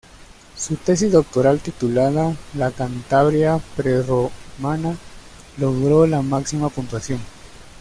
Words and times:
Su 0.57 0.77
tesis 0.77 1.11
doctoral, 1.11 1.59
titulada 1.59 2.35
"La 2.55 2.71
Cantabria 2.71 3.61
prerromana", 3.77 4.97
logró 5.57 6.07
la 6.07 6.23
máxima 6.23 6.69
puntuación. 6.69 7.19